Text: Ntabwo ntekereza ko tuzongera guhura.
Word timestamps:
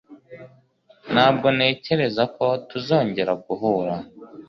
Ntabwo 1.13 1.47
ntekereza 1.55 2.23
ko 2.35 2.45
tuzongera 2.69 3.33
guhura. 3.45 3.93